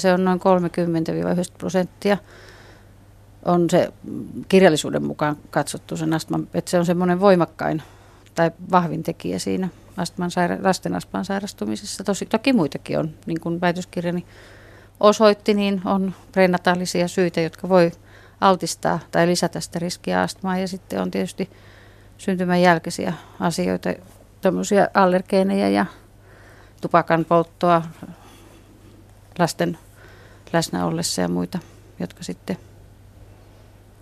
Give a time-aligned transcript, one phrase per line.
[0.00, 0.42] Se on noin 30-90
[1.58, 2.16] prosenttia
[3.44, 3.92] on se
[4.48, 7.82] kirjallisuuden mukaan katsottu sen astman, että se on semmoinen voimakkain
[8.34, 10.30] tai vahvin tekijä siinä astman
[10.62, 12.04] lasten astman sairastumisessa.
[12.04, 14.26] Tosi, toki muitakin on, niin kuin väitöskirjani
[15.00, 17.92] osoitti, niin on prenataalisia syitä, jotka voi
[18.40, 20.60] altistaa tai lisätä sitä riskiä astmaan.
[20.60, 21.50] Ja sitten on tietysti
[22.18, 23.92] syntymän jälkeisiä asioita,
[24.40, 25.86] tämmöisiä allergeeneja ja
[26.80, 27.82] tupakan polttoa
[29.38, 29.78] lasten
[30.54, 31.58] läsnä ollessa ja muita,
[32.00, 32.56] jotka sitten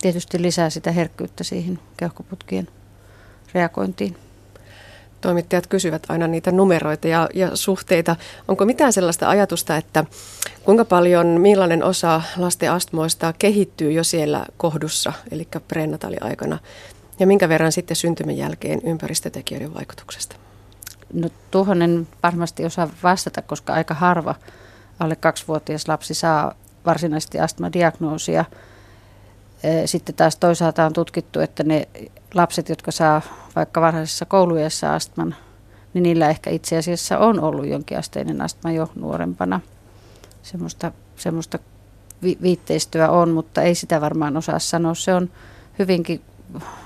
[0.01, 2.67] tietysti lisää sitä herkkyyttä siihen keuhkoputkien
[3.53, 4.17] reagointiin.
[5.21, 8.15] Toimittajat kysyvät aina niitä numeroita ja, ja suhteita.
[8.47, 10.05] Onko mitään sellaista ajatusta, että
[10.63, 16.59] kuinka paljon, millainen osa lasten astmoista kehittyy jo siellä kohdussa, eli prenataaliaikana,
[17.19, 20.35] ja minkä verran sitten syntymän jälkeen ympäristötekijöiden vaikutuksesta?
[21.13, 24.35] No tuohon en varmasti osaa vastata, koska aika harva
[24.99, 28.45] alle kaksivuotias lapsi saa varsinaisesti astmadiagnoosia.
[29.85, 31.87] Sitten taas toisaalta on tutkittu, että ne
[32.33, 33.21] lapset, jotka saa
[33.55, 35.35] vaikka varhaisessa kouluiässä astman,
[35.93, 39.59] niin niillä ehkä itse asiassa on ollut jonkinasteinen astma jo nuorempana.
[40.43, 41.59] Semmoista, semmoista
[42.23, 44.95] vi- viitteistöä on, mutta ei sitä varmaan osaa sanoa.
[44.95, 45.29] Se on
[45.79, 46.21] hyvinkin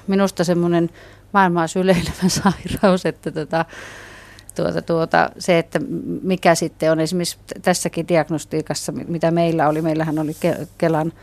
[0.08, 0.89] minusta semmoinen
[1.33, 3.66] maailmaa syleilevä sairaus, että tota,
[4.63, 5.80] tuota, tuota, se, että
[6.22, 10.36] mikä sitten on esimerkiksi tässäkin diagnostiikassa, mitä meillä oli, meillähän oli
[10.77, 11.13] Kelan,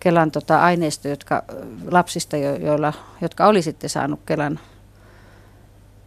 [0.00, 1.42] Kelan tota aineisto, jotka,
[1.90, 4.60] lapsista, jo, joilla, jotka oli sitten saanut Kelan,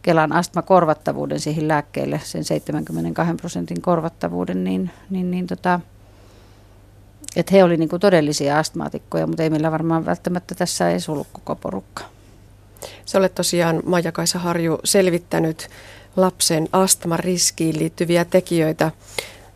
[0.02, 5.80] Kelan astmakorvattavuuden siihen lääkkeelle, sen 72 prosentin korvattavuuden, niin, niin, niin tota,
[7.36, 11.56] että he olivat niinku todellisia astmaatikkoja, mutta ei meillä varmaan välttämättä tässä ei ollut koko
[11.56, 12.04] porukka.
[13.04, 15.68] Sä olet tosiaan, Maija-Kaisa Harju, selvittänyt
[16.16, 18.90] lapsen astmariskiin liittyviä tekijöitä.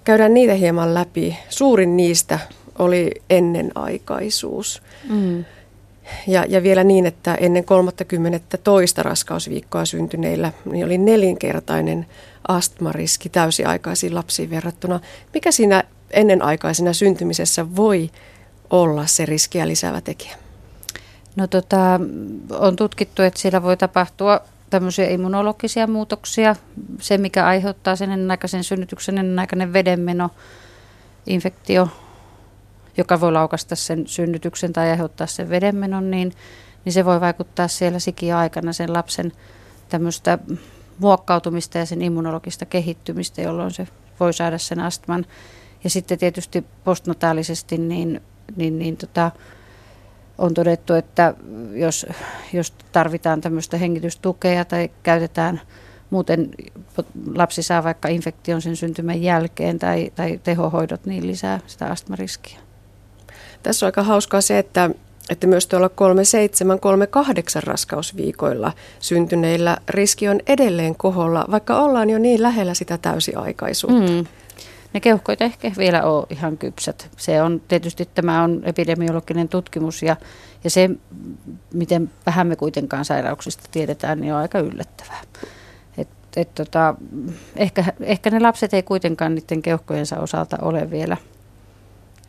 [0.04, 1.36] Käydään niitä hieman läpi.
[1.48, 2.38] Suurin niistä
[2.78, 4.82] oli ennenaikaisuus.
[5.08, 5.44] Mm.
[6.26, 12.06] Ja, ja vielä niin, että ennen 30 toista raskausviikkoa syntyneillä niin oli nelinkertainen
[12.48, 15.00] astmariski täysiaikaisiin lapsiin verrattuna.
[15.34, 18.10] Mikä siinä ennenaikaisena syntymisessä voi
[18.70, 20.36] olla se riskiä lisäävä tekijä?
[21.36, 22.00] No tota,
[22.50, 26.56] on tutkittu, että siellä voi tapahtua tämmöisiä immunologisia muutoksia.
[27.00, 30.30] Se, mikä aiheuttaa sen ennenaikaisen synnytyksen, ennenaikainen vedenmeno,
[31.26, 31.88] infektio,
[32.96, 36.32] joka voi laukasta sen synnytyksen tai aiheuttaa sen vedenmenon, niin,
[36.84, 39.32] niin se voi vaikuttaa siellä sikiö-aikana sen lapsen
[39.88, 40.38] tämmöistä
[40.98, 43.88] muokkautumista ja sen immunologista kehittymistä, jolloin se
[44.20, 45.26] voi saada sen astman.
[45.84, 48.20] Ja sitten tietysti postnataalisesti niin,
[48.56, 49.30] niin, niin tota,
[50.40, 51.34] on todettu, että
[51.72, 52.06] jos,
[52.52, 55.60] jos tarvitaan tämmöistä hengitystukea tai käytetään
[56.10, 56.50] muuten
[57.34, 62.58] lapsi saa vaikka infektion sen syntymän jälkeen tai, tai tehohoidot, niin lisää sitä astmariskiä.
[63.62, 64.90] Tässä on aika hauskaa se, että,
[65.30, 65.90] että myös tuolla 37-38
[67.64, 74.12] raskausviikoilla syntyneillä riski on edelleen koholla, vaikka ollaan jo niin lähellä sitä täysiaikaisuutta.
[74.12, 74.24] Mm
[74.92, 77.10] ne keuhkoit ehkä vielä ole ihan kypsät.
[77.16, 80.16] Se on tietysti tämä on epidemiologinen tutkimus ja,
[80.64, 80.90] ja se,
[81.74, 85.20] miten vähän me kuitenkaan sairauksista tiedetään, niin on aika yllättävää.
[85.98, 86.94] Et, et tota,
[87.56, 91.16] ehkä, ehkä ne lapset ei kuitenkaan niiden keuhkojensa osalta ole vielä,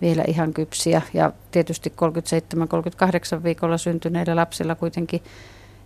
[0.01, 1.01] vielä ihan kypsiä.
[1.13, 1.93] Ja tietysti
[3.39, 5.21] 37-38 viikolla syntyneillä lapsilla kuitenkin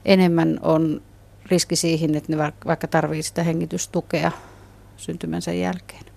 [0.06, 1.02] enemmän on
[1.46, 4.32] riski siihen, että ne vaikka tarvitsevat sitä hengitystukea
[4.98, 6.15] syntymänsä jälkeen.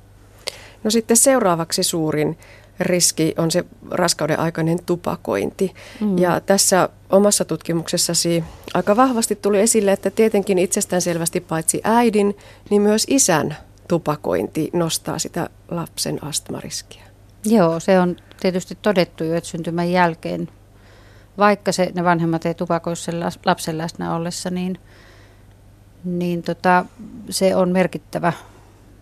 [0.84, 2.38] No sitten seuraavaksi suurin
[2.80, 5.74] riski on se raskauden aikainen tupakointi.
[6.00, 6.18] Mm.
[6.18, 8.44] Ja tässä omassa tutkimuksessasi
[8.74, 12.36] aika vahvasti tuli esille, että tietenkin itsestäänselvästi paitsi äidin,
[12.70, 13.56] niin myös isän
[13.88, 17.02] tupakointi nostaa sitä lapsen astmariskiä.
[17.44, 20.48] Joo, se on tietysti todettu jo, että syntymän jälkeen,
[21.38, 24.78] vaikka se, ne vanhemmat ei tupakoi sen lapsen läsnä ollessa, niin,
[26.04, 26.84] niin tota,
[27.30, 28.32] se on merkittävä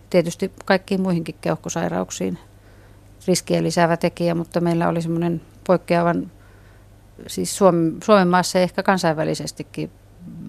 [0.09, 2.37] tietysti kaikkiin muihinkin keuhkosairauksiin
[3.27, 6.31] riskiä lisäävä tekijä, mutta meillä oli semmoinen poikkeavan,
[7.27, 9.91] siis Suomen, Suomen maassa ehkä kansainvälisestikin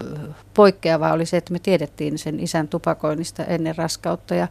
[0.03, 4.47] äh, poikkeava oli se, että me tiedettiin sen isän tupakoinnista ennen raskautta ja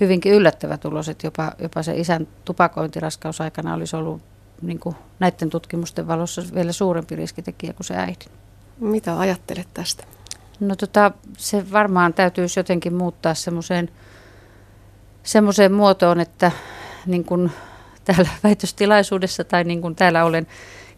[0.00, 4.22] hyvinkin yllättävä tulos, että jopa, jopa se isän tupakointi raskausaikana olisi ollut
[4.62, 8.28] niin kuin näiden tutkimusten valossa vielä suurempi riskitekijä kuin se äidin.
[8.80, 10.04] Mitä ajattelet tästä?
[10.60, 13.88] No tota, se varmaan täytyisi jotenkin muuttaa semmoiseen
[15.22, 16.52] semmoiseen muotoon, että
[17.06, 17.52] niin kuin
[18.04, 20.46] täällä väitöstilaisuudessa tai niin kuin täällä olen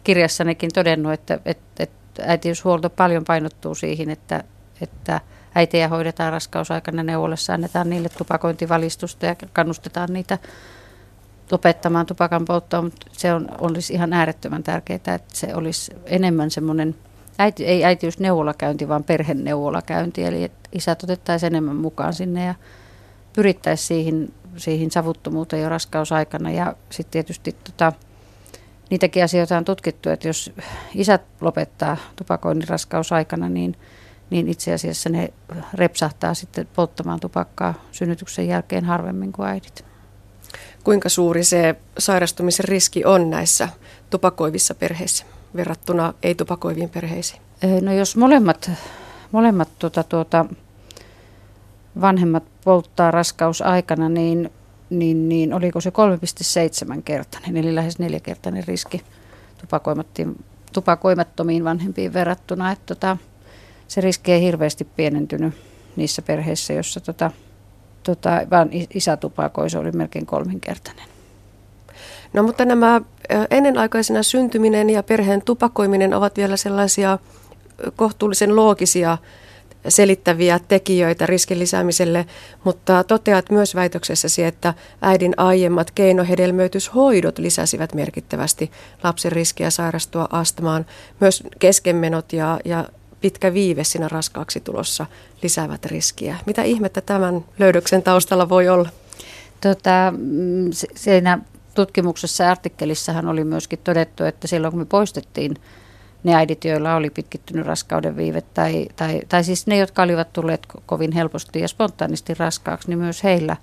[0.03, 4.43] kirjassanikin todennut, että, että, että äitiyshuolto paljon painottuu siihen, että,
[4.81, 5.21] että
[5.55, 10.37] äitejä hoidetaan raskausaikana neuvolassa, annetaan niille tupakointivalistusta ja kannustetaan niitä
[11.51, 16.95] lopettamaan tupakan polttoa, mutta se on, olisi ihan äärettömän tärkeää, että se olisi enemmän semmoinen,
[17.37, 22.55] äiti, ei äitiysneuvolakäynti, vaan perheneuvolakäynti, eli isät otettaisiin enemmän mukaan sinne ja
[23.35, 27.93] pyrittäisiin siihen, siihen savuttomuuteen jo raskausaikana ja sitten tietysti tota,
[28.89, 30.51] niitäkin asioita on tutkittu, että jos
[30.95, 33.75] isät lopettaa tupakoinnin raskausaikana, niin,
[34.29, 35.33] niin itse asiassa ne
[35.73, 39.85] repsahtaa sitten polttamaan tupakkaa synnytyksen jälkeen harvemmin kuin äidit.
[40.83, 43.69] Kuinka suuri se sairastumisen riski on näissä
[44.09, 47.41] tupakoivissa perheissä verrattuna ei-tupakoiviin perheisiin?
[47.81, 48.71] No jos molemmat,
[49.31, 50.45] molemmat tuota, tuota,
[52.01, 54.49] vanhemmat polttaa raskausaikana, niin
[54.89, 55.91] niin, niin oliko se
[56.95, 59.01] 3,7 kertainen, eli lähes neljäkertainen riski
[60.73, 62.71] tupakoimattomiin vanhempiin verrattuna.
[62.71, 63.17] Että tota,
[63.87, 65.53] se riski ei hirveästi pienentynyt
[65.95, 67.31] niissä perheissä, joissa tota,
[68.03, 71.05] tota, vaan isä tupakoi, se oli melkein kolminkertainen.
[72.33, 73.01] No mutta nämä
[73.49, 77.19] ennenaikaisena syntyminen ja perheen tupakoiminen ovat vielä sellaisia
[77.95, 79.17] kohtuullisen loogisia
[79.89, 82.25] selittäviä tekijöitä riskin lisäämiselle,
[82.63, 88.71] mutta toteat myös väitöksessäsi, että äidin aiemmat keinohedelmöityshoidot lisäsivät merkittävästi
[89.03, 90.85] lapsen riskiä sairastua astmaan.
[91.19, 92.85] Myös keskenmenot ja, ja
[93.21, 95.05] pitkä viive siinä raskaaksi tulossa
[95.43, 96.35] lisäävät riskiä.
[96.45, 98.89] Mitä ihmettä tämän löydöksen taustalla voi olla?
[99.61, 101.39] Tota, mm, siinä
[101.75, 105.55] tutkimuksessa ja artikkelissahan oli myöskin todettu, että silloin kun me poistettiin
[106.25, 110.67] ne äidit, joilla oli pitkittynyt raskauden viive, tai, tai, tai siis ne, jotka olivat tulleet
[110.85, 113.57] kovin helposti ja spontaanisti raskaaksi, niin myös heillä,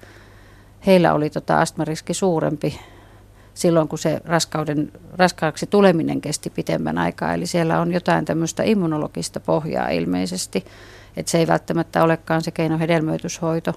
[0.86, 2.80] heillä oli tota astmariski suurempi
[3.54, 7.34] silloin, kun se raskauden, raskaaksi tuleminen kesti pitemmän aikaa.
[7.34, 10.64] Eli siellä on jotain tämmöistä immunologista pohjaa ilmeisesti,
[11.16, 13.72] että se ei välttämättä olekaan se keino hedelmöityshoito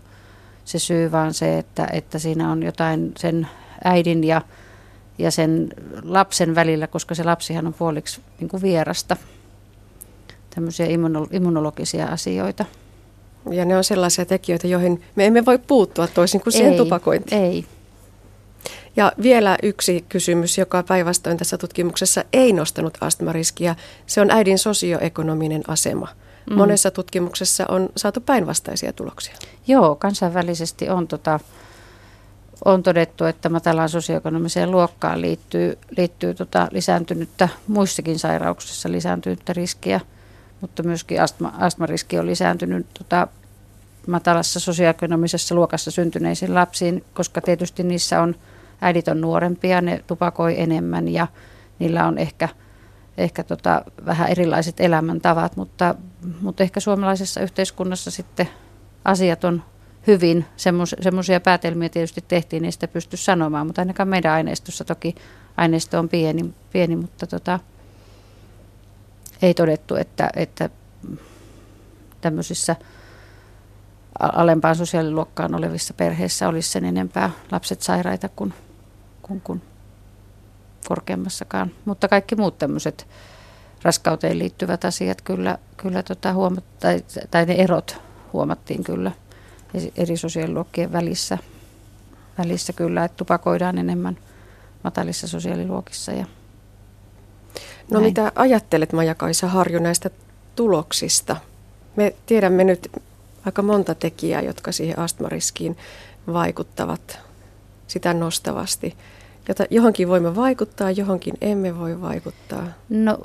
[0.65, 3.47] se syy, vaan se, että, että siinä on jotain sen
[3.83, 4.41] äidin ja
[5.17, 5.73] ja sen
[6.03, 9.17] lapsen välillä, koska se lapsihan on puoliksi niin kuin vierasta.
[10.55, 10.85] Tämmöisiä
[11.31, 12.65] immunologisia asioita.
[13.51, 17.41] Ja ne on sellaisia tekijöitä, joihin me emme voi puuttua toisin kuin siihen ei, tupakointiin.
[17.41, 17.65] Ei.
[18.95, 23.75] Ja vielä yksi kysymys, joka päinvastoin tässä tutkimuksessa ei nostanut astmariskiä,
[24.05, 26.07] se on äidin sosioekonominen asema.
[26.49, 26.55] Mm.
[26.55, 29.35] Monessa tutkimuksessa on saatu päinvastaisia tuloksia.
[29.67, 31.39] Joo, kansainvälisesti on tota,
[32.65, 40.01] on todettu, että matalaan sosioekonomiseen luokkaan liittyy, liittyy tota lisääntynyttä muissakin sairauksissa lisääntynyttä riskiä,
[40.61, 43.27] mutta myöskin astma, astmariski on lisääntynyt tota,
[44.07, 48.35] matalassa sosioekonomisessa luokassa syntyneisiin lapsiin, koska tietysti niissä on
[48.81, 51.27] äidit on nuorempia, ne tupakoi enemmän ja
[51.79, 52.49] niillä on ehkä,
[53.17, 55.95] ehkä tota, vähän erilaiset elämäntavat, mutta,
[56.41, 58.49] mutta ehkä suomalaisessa yhteiskunnassa sitten
[59.05, 59.63] asiat on
[60.07, 60.45] hyvin.
[61.01, 65.15] Semmoisia päätelmiä tietysti tehtiin, niin sitä pysty sanomaan, mutta ainakaan meidän aineistossa toki
[65.57, 67.59] aineisto on pieni, pieni mutta tota,
[69.41, 70.69] ei todettu, että, että
[72.21, 72.75] tämmöisissä
[74.19, 78.53] alempaan sosiaaliluokkaan olevissa perheissä olisi sen enempää lapset sairaita kuin,
[79.21, 79.61] kuin, kuin
[80.87, 81.71] korkeammassakaan.
[81.85, 83.07] Mutta kaikki muut tämmöiset
[83.81, 88.01] raskauteen liittyvät asiat kyllä, kyllä tota huomat, tai, tai ne erot
[88.33, 89.11] huomattiin kyllä–
[89.97, 91.37] eri sosiaaliluokkien välissä,
[92.37, 94.17] välissä kyllä, että tupakoidaan enemmän
[94.83, 96.11] matalissa sosiaaliluokissa.
[96.11, 96.25] Ja
[97.91, 98.03] no näin.
[98.03, 100.09] mitä ajattelet Maja-Kaisa Harju näistä
[100.55, 101.35] tuloksista?
[101.95, 102.91] Me tiedämme nyt
[103.45, 105.77] aika monta tekijää, jotka siihen astmariskiin
[106.27, 107.19] vaikuttavat
[107.87, 108.97] sitä nostavasti.
[109.47, 112.67] Jota johonkin voimme vaikuttaa, johonkin emme voi vaikuttaa.
[112.89, 113.17] No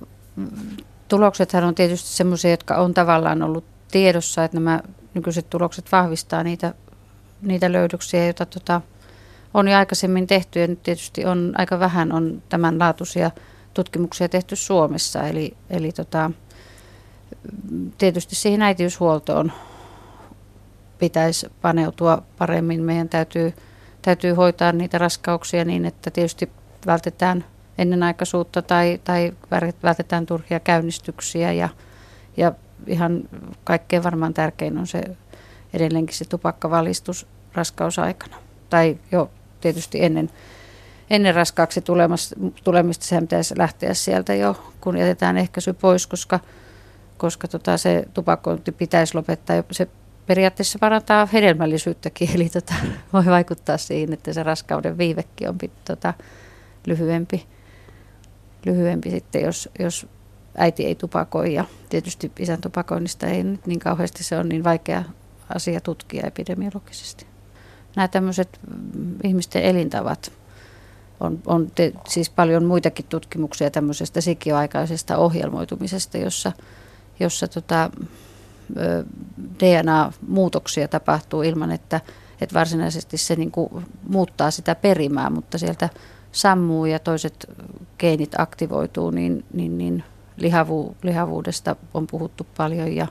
[1.09, 4.81] tuloksethan on tietysti sellaisia, jotka on tavallaan ollut tiedossa, että nämä
[5.15, 6.75] nykyiset tulokset vahvistaa niitä,
[7.43, 8.81] niitä löydöksiä, joita tota,
[9.55, 13.31] on jo aikaisemmin tehty ja nyt tietysti on aika vähän on tämänlaatuisia
[13.75, 15.29] tutkimuksia tehty Suomessa.
[15.29, 16.31] Eli, eli tota,
[17.99, 19.53] tietysti siihen äitiyshuoltoon
[20.99, 22.83] pitäisi paneutua paremmin.
[22.83, 23.55] Meidän täytyy,
[24.03, 26.51] täytyy hoitaa niitä raskauksia niin, että tietysti
[26.87, 27.45] vältetään
[27.79, 29.33] ennenaikaisuutta tai, tai
[29.83, 31.69] vältetään turhia käynnistyksiä ja,
[32.37, 32.53] ja
[32.87, 33.23] ihan
[33.65, 35.03] kaikkein varmaan tärkein on se
[35.75, 38.37] edelleenkin se tupakkavalistus raskausaikana.
[38.71, 40.31] Tai jo tietysti ennen,
[41.11, 41.83] ennen raskaaksi
[42.65, 46.41] tulemista sehän pitäisi lähteä sieltä jo, kun jätetään ehkäisy pois, koska,
[47.19, 49.63] koska tota se tupakointi pitäisi lopettaa.
[49.71, 49.89] Se
[50.27, 52.75] periaatteessa parantaa hedelmällisyyttäkin, eli tota,
[53.13, 56.15] voi vaikuttaa siihen, että se raskauden viivekin on tota,
[56.87, 57.47] lyhyempi,
[58.67, 60.07] lyhyempi sitten, jos, jos
[60.57, 65.05] äiti ei tupakoi ja tietysti isän tupakoinnista ei nyt niin kauheasti se on niin vaikea
[65.55, 67.27] asia tutkia epidemiologisesti.
[67.97, 68.61] Nämä tämmöiset
[68.95, 70.33] mm, ihmisten elintavat,
[71.21, 76.53] on, on te, siis paljon muitakin tutkimuksia tämmöisestä sikioaikaisesta ohjelmoitumisesta, jossa,
[77.21, 77.91] jossa tota,
[79.59, 82.01] DNA-muutoksia tapahtuu ilman, että,
[82.41, 85.89] että varsinaisesti se niin kuin muuttaa sitä perimää, mutta sieltä
[86.33, 87.47] sammuu ja toiset
[87.99, 90.05] geenit aktivoituu, niin, niin, niin
[90.41, 93.07] lihavu, lihavuudesta on puhuttu paljon ja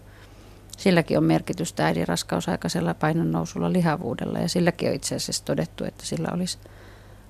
[0.78, 6.30] silläkin on merkitystä äidin raskausaikaisella painonnousulla lihavuudella ja silläkin on itse asiassa todettu, että sillä
[6.34, 6.58] olisi,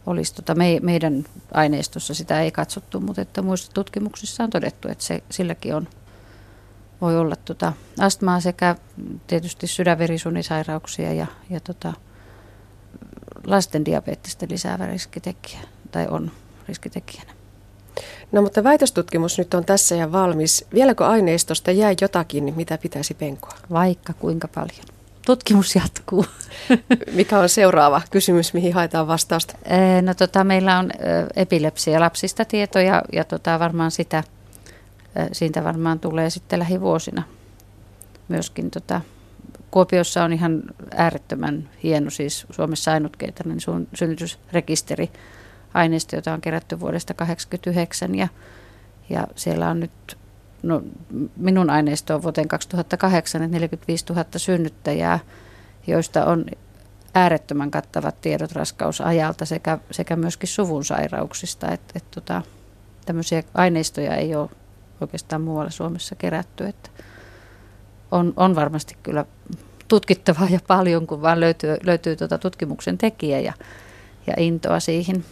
[0.05, 5.03] olisi tota me, meidän aineistossa sitä ei katsottu, mutta että muissa tutkimuksissa on todettu, että
[5.03, 5.87] se, silläkin on,
[7.01, 8.75] voi olla tota astmaa sekä
[9.27, 11.93] tietysti sydänverisuonisairauksia ja, ja tota,
[13.45, 15.59] lasten diabeettista lisäävä riskitekijä
[15.91, 16.31] tai on
[16.67, 17.38] riskitekijänä.
[18.31, 20.65] No mutta väitöstutkimus nyt on tässä ja valmis.
[20.73, 23.53] Vieläkö aineistosta jää jotakin, mitä pitäisi penkoa?
[23.71, 24.85] Vaikka kuinka paljon.
[25.25, 26.25] Tutkimus jatkuu.
[27.15, 29.53] Mikä on seuraava kysymys, mihin haetaan vastausta?
[30.01, 30.91] No tota, meillä on
[31.35, 34.23] epilepsia lapsista tietoja ja tota, varmaan sitä,
[35.31, 37.23] siitä varmaan tulee sitten lähivuosina
[38.27, 39.01] myöskin tota,
[39.71, 40.63] Kuopiossa on ihan
[40.95, 43.57] äärettömän hieno, siis Suomessa ainutkeitainen
[43.93, 45.09] synnytysrekisteri
[45.73, 48.27] aineisto, jota on kerätty vuodesta 1989 ja,
[49.09, 50.17] ja siellä on nyt,
[50.63, 50.81] no
[51.37, 55.19] minun aineisto on vuoteen 2008, että 45 000 synnyttäjää,
[55.87, 56.45] joista on
[57.13, 62.41] äärettömän kattavat tiedot raskausajalta sekä, sekä myöskin suvun sairauksista, että et, tota,
[63.05, 64.49] tämmöisiä aineistoja ei ole
[65.01, 66.89] oikeastaan muualla Suomessa kerätty, että
[68.11, 69.25] on, on varmasti kyllä
[69.87, 73.53] tutkittavaa ja paljon, kun vaan löytyy, löytyy tuota tutkimuksen tekijä ja,
[74.27, 75.25] ja intoa siihen.